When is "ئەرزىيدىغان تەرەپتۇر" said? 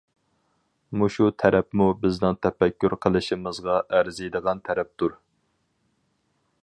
3.99-5.15